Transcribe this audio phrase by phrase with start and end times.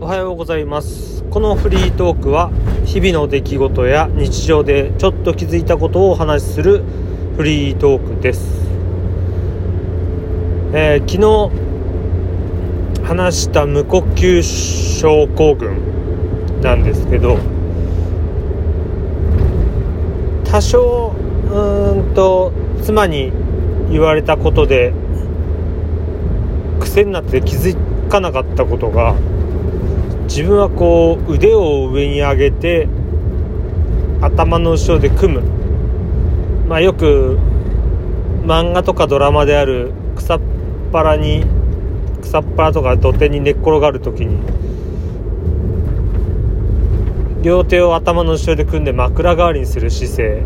[0.00, 1.24] おはようございます。
[1.24, 2.52] このフリートークは
[2.84, 6.84] 日々の出来事や日常でちょっと気づいたことをお話しする
[7.36, 8.62] フリートークです、
[10.72, 11.50] えー、昨
[13.02, 17.36] 日話した無呼吸症候群なんですけど
[20.44, 21.12] 多少
[21.50, 22.52] うんと
[22.84, 23.32] 妻に
[23.90, 24.92] 言われたことで
[26.78, 27.76] 癖になって気づ
[28.08, 29.16] かなかったことが
[30.28, 32.86] 自分はこう腕を上に上げて
[34.20, 35.42] 頭の後ろで組む
[36.68, 37.38] まあよく
[38.44, 40.40] 漫画とかドラマである草っ
[40.92, 41.46] 腹に
[42.20, 44.38] 草っ腹とか土手に寝っ転がる時に
[47.42, 50.42] 両手を頭の後ろで組んで枕代わりにする姿勢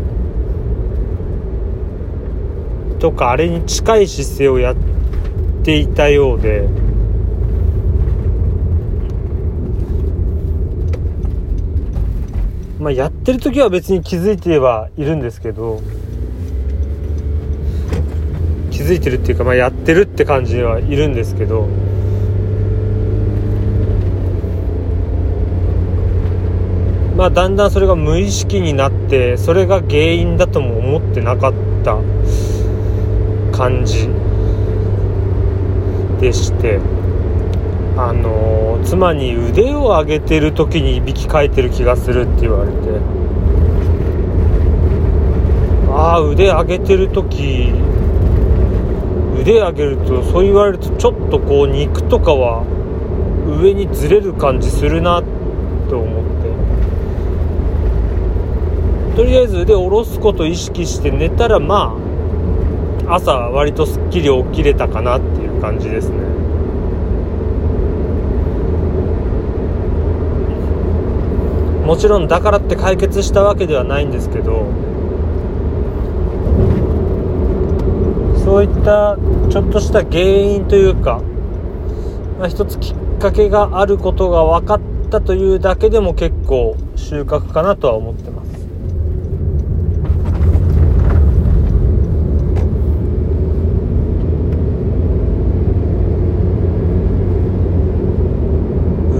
[2.99, 4.75] とかあれに近い姿勢をやっ
[5.63, 6.82] ていたようで。
[12.83, 15.81] まあ、やってる時は別に気づいてはいるんですけど
[18.71, 21.65] 気づいてるっていうか、まあ、やってるって感じはいるんですけど
[27.15, 31.53] まあだんだんそれが無意識になってそれが原因だとも思ってなかっ
[31.85, 31.95] た
[33.57, 34.09] 感じ
[36.19, 37.02] でして。
[37.95, 43.23] あの、妻に腕を上げてる時にいびきかいてる気がするって言われて。
[45.95, 47.71] ああ腕上げてる時
[49.39, 52.63] 腕上げるとそう言われるとちょっとこう肉とかは
[53.61, 56.07] 上にずれる感じするなって思っ
[59.11, 59.17] て。
[59.17, 61.95] とりあえず腕下ろすこと意識して寝たらま
[63.05, 66.15] あ朝割とすっきり起きれたかなっていう感じですね。
[71.85, 74.65] もちろんだからって解決したわけではないんですけど
[78.43, 79.17] そういった
[79.49, 81.21] ちょっとした原因というか、
[82.39, 88.53] まあ、一つきっかけがあることが分かったというだけでも結構収穫かなとは思ってます。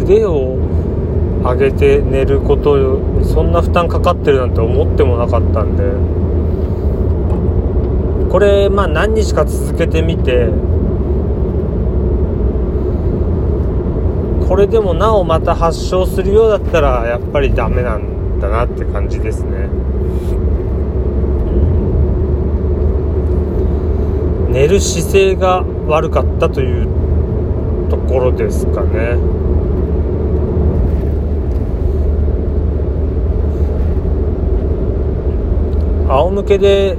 [0.03, 0.62] 腕を
[1.43, 5.83] 上げて寝ることそんな負担かかってるなんて思ってもなかったんで。
[8.33, 10.47] これまあ何日か続けてみて
[14.47, 19.69] これでもなおまた発症するようだったらやっぱりダメなんだなって感じですね。
[24.49, 26.87] 寝る姿勢が悪かったという
[27.89, 29.17] ところですかね。
[36.33, 36.97] 向けで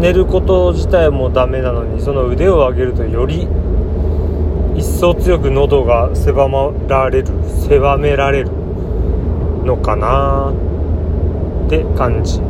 [0.00, 3.46] 寝ること自体もダメなのにその腕を上げるとより
[4.74, 7.28] 一層強く喉が狭まられる
[7.68, 8.50] 狭められる
[9.64, 10.52] のかな
[11.66, 12.40] って感じ。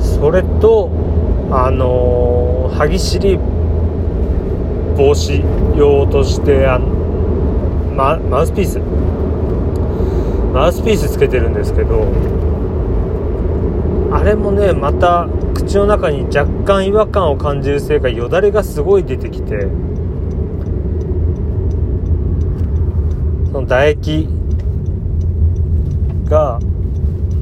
[0.00, 0.90] それと
[1.50, 3.38] あの歯ぎしり
[4.96, 5.44] 防止
[5.76, 6.97] 用としてあの
[7.98, 8.78] ママウスピース。
[10.54, 12.06] マウスピースつけてるんですけど
[14.12, 19.62] あれもねまた口の中に若干違和感を感じるせいかよだれがすごい出てきて
[23.50, 24.28] その唾液
[26.26, 26.60] が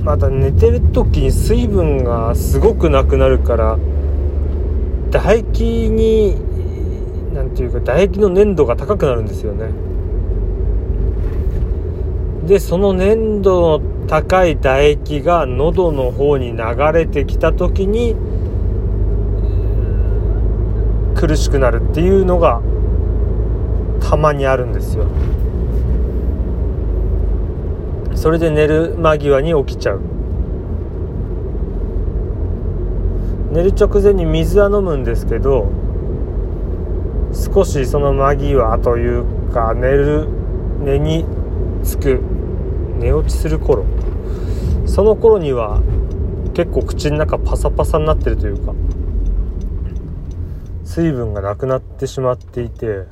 [0.03, 3.79] また寝てる時に水分がすごくなくなるから
[5.11, 6.35] 唾液に
[7.35, 9.86] 何ていうか唾液の粘度が高くなるんですよね。
[12.47, 16.63] でその粘度の高い唾液が喉の方に流
[16.93, 18.15] れてきた時に
[21.17, 22.63] 苦しくなるっていうのが
[24.01, 25.07] たまにあるんですよ。
[28.15, 30.01] それで寝る間際に起きちゃう。
[33.51, 35.67] 寝る直前に水は飲むんですけど
[37.33, 40.29] 少しその間際というか寝る
[40.85, 41.25] 寝に
[41.83, 42.21] つく
[42.99, 43.85] 寝落ちする頃。
[44.87, 45.83] その頃には
[46.55, 48.73] 結構口の中パサパサになってるというか
[50.85, 53.05] 水分がなくなってしまっていて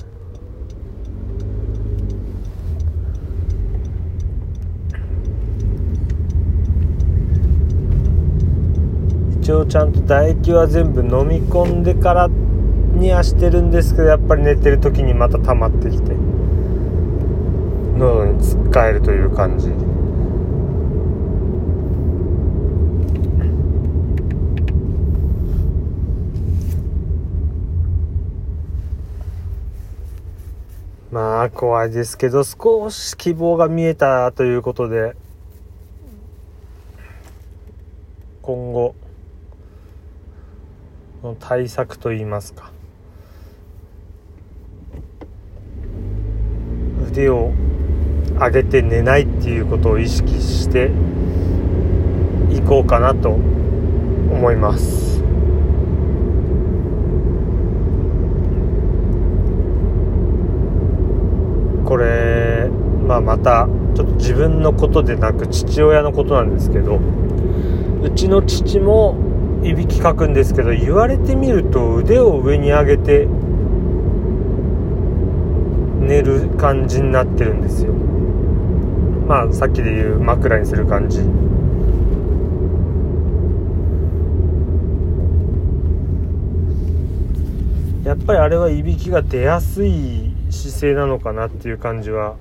[9.41, 16.15] 一応ちゃんと唾液は全部飲み込んでからにはしてるんですけどやっぱり寝てる時にまた溜まってきて。
[17.97, 19.69] 喉につっかえるという感じ。
[31.11, 35.15] まあ怖いですけど少し希望が見えたということで
[38.41, 38.93] 今後
[41.23, 42.73] の対策といいますか。
[47.07, 47.53] 腕を
[48.39, 50.91] 上げて寝ないっていうことを意識して
[52.49, 55.23] いこうかなと思います。
[61.85, 62.69] これ、
[63.07, 66.99] まあ、またちょっと自分のことでなく父親のことなんですけど
[68.01, 69.15] うちの父も
[69.63, 73.27] いびきかくんですけど言われてみると腕を上に上げて
[76.01, 77.93] 寝る感じになってるんですよ。
[79.27, 81.19] まあさっきで言う枕にする感じ。
[88.07, 92.35] やっぱりあれはいびきが出やすい姿勢なのかなっていう感じは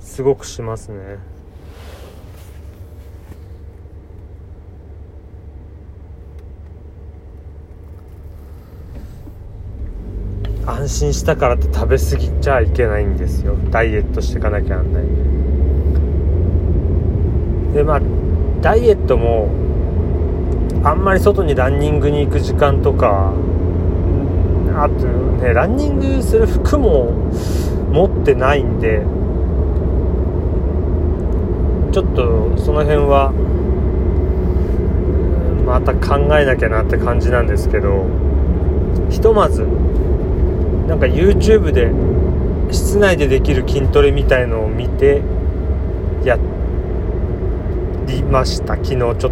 [0.00, 1.18] すごくしますね。
[10.66, 13.56] 安心したからって食べ過ぎちゃいけないんですよ。
[13.70, 15.41] ダイエットしていかなきゃなんないんで。
[17.82, 18.00] でまあ
[18.60, 19.50] ダイエットも
[20.84, 23.32] あんまり外にランニングに行く時間とか
[24.74, 25.06] あと
[25.42, 27.10] ねランニングする服も
[27.90, 29.02] 持ってないんで
[31.92, 33.32] ちょっとその辺は
[35.66, 38.06] また考えなきゃなって感じなんですけど
[39.10, 39.62] ひとまず
[40.86, 41.90] なんか YouTube で
[42.72, 45.22] 室内でできる筋トレみたいのを見て
[46.24, 46.51] やって
[48.06, 48.74] りました。
[48.76, 49.30] 昨日ちょっと。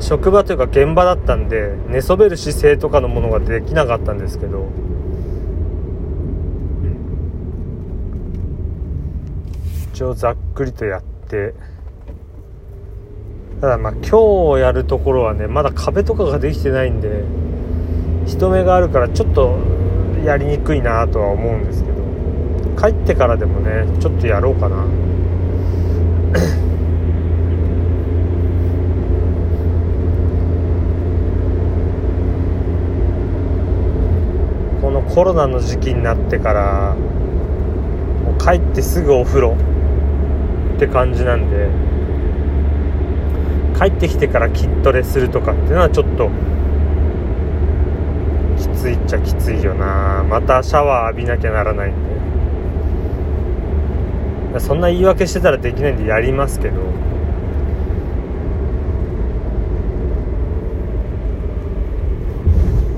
[0.00, 4.66] 職場というか現場だったんで寝そべる姿勢とかのものができなかったんですけど。
[9.92, 11.54] 一応ざっくりとやって。
[13.60, 17.24] ただまあ今日やるところはねまだ壁とかができてないんで
[18.24, 19.58] 人目があるからちょっと
[20.24, 22.00] やりにくいなとは思うんですけど。
[22.80, 24.86] 帰ってからでもねちょっとやろうかな。
[34.80, 36.96] このコロナの時期になってから
[38.24, 39.56] もう帰ってすぐお風呂
[40.76, 41.68] って感じなんで
[43.78, 46.30] 帰ってきてから筋トレするとかっていうのはちょっと
[48.58, 50.24] きついっちゃきついよな。
[50.28, 52.29] またシャワー浴びなきゃならないんで。
[54.58, 56.80] そんな言い訳してたらできないんでやりますけど。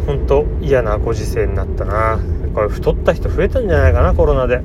[0.06, 2.19] 本当嫌なご時世になったな。
[2.54, 4.62] これ太った人増えたんじゃないかなコロナで。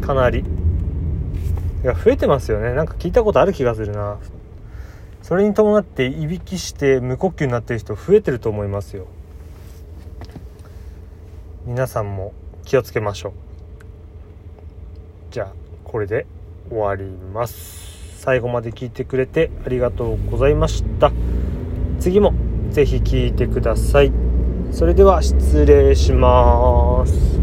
[0.00, 0.40] かなり。
[0.40, 2.72] いや増えてますよね。
[2.74, 4.18] なんか聞いたことある気がするな。
[5.22, 9.06] それに伴っていびきして無呼吸になってる人増えてると思いますよ。
[11.66, 12.32] 皆さんも
[12.64, 13.32] 気をつけましょう。
[15.30, 15.69] じゃあ。
[15.90, 16.24] これで
[16.68, 17.02] 終わり
[17.34, 18.20] ます。
[18.20, 21.10] 最後まで聞いてくれてありがとうございました。
[21.98, 22.32] 次も
[22.70, 24.12] 是非聴いてください。
[24.70, 27.39] それでは失礼します。